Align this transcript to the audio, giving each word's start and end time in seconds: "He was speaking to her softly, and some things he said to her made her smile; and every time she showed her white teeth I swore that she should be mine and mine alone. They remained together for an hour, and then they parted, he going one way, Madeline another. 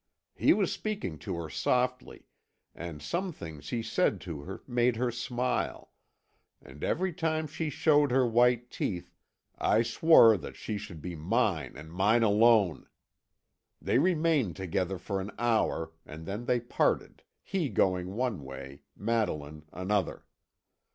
"He 0.33 0.51
was 0.51 0.71
speaking 0.71 1.19
to 1.19 1.35
her 1.35 1.47
softly, 1.47 2.25
and 2.73 3.03
some 3.03 3.31
things 3.31 3.69
he 3.69 3.83
said 3.83 4.19
to 4.21 4.41
her 4.41 4.63
made 4.65 4.95
her 4.95 5.11
smile; 5.11 5.91
and 6.59 6.83
every 6.83 7.13
time 7.13 7.45
she 7.45 7.69
showed 7.69 8.09
her 8.09 8.25
white 8.25 8.71
teeth 8.71 9.13
I 9.59 9.83
swore 9.83 10.37
that 10.37 10.55
she 10.55 10.79
should 10.79 11.03
be 11.03 11.15
mine 11.15 11.73
and 11.77 11.93
mine 11.93 12.23
alone. 12.23 12.87
They 13.79 13.99
remained 13.99 14.55
together 14.55 14.97
for 14.97 15.21
an 15.21 15.29
hour, 15.37 15.91
and 16.03 16.25
then 16.25 16.45
they 16.45 16.59
parted, 16.61 17.21
he 17.43 17.69
going 17.69 18.15
one 18.15 18.43
way, 18.43 18.81
Madeline 18.95 19.65
another. 19.71 20.25